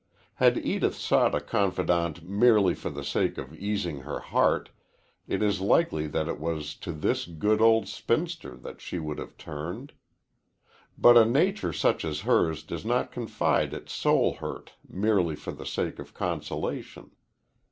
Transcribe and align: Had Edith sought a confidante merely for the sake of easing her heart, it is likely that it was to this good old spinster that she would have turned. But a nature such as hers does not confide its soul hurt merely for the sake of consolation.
Had 0.37 0.57
Edith 0.57 0.95
sought 0.95 1.35
a 1.35 1.39
confidante 1.39 2.23
merely 2.23 2.73
for 2.73 2.89
the 2.89 3.03
sake 3.03 3.37
of 3.37 3.53
easing 3.53 3.99
her 3.99 4.19
heart, 4.19 4.71
it 5.27 5.43
is 5.43 5.61
likely 5.61 6.07
that 6.07 6.27
it 6.27 6.39
was 6.39 6.73
to 6.77 6.91
this 6.91 7.27
good 7.27 7.61
old 7.61 7.87
spinster 7.87 8.57
that 8.57 8.81
she 8.81 8.97
would 8.97 9.19
have 9.19 9.37
turned. 9.37 9.93
But 10.97 11.17
a 11.17 11.23
nature 11.25 11.71
such 11.71 12.03
as 12.03 12.21
hers 12.21 12.63
does 12.63 12.83
not 12.83 13.11
confide 13.11 13.75
its 13.75 13.93
soul 13.93 14.33
hurt 14.37 14.73
merely 14.89 15.35
for 15.35 15.51
the 15.51 15.67
sake 15.67 15.99
of 15.99 16.15
consolation. 16.15 17.11